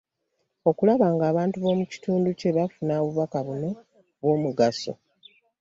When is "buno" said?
3.47-3.69